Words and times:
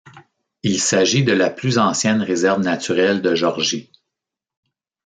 Il 0.63 0.79
s'agit 0.79 1.23
de 1.23 1.31
la 1.31 1.51
plus 1.51 1.77
ancienne 1.77 2.23
réserve 2.23 2.61
naturelle 2.63 3.21
de 3.21 3.35
Georgie. 3.35 3.91